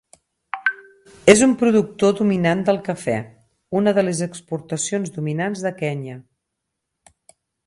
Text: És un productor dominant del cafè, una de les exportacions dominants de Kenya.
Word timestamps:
És 1.33 1.43
un 1.47 1.51
productor 1.59 2.15
dominant 2.21 2.65
del 2.71 2.81
cafè, 2.89 3.17
una 3.83 3.93
de 3.99 4.07
les 4.09 4.23
exportacions 4.31 5.15
dominants 5.21 5.67
de 5.69 5.75
Kenya. 5.85 6.21